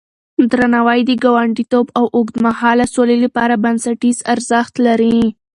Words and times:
درناوی 0.51 0.99
د 1.05 1.11
ګاونډيتوب 1.23 1.87
او 1.99 2.05
اوږدمهاله 2.17 2.85
سولې 2.95 3.17
لپاره 3.25 3.61
بنسټيز 3.63 4.17
ارزښت 4.33 4.73
لري. 4.87 5.17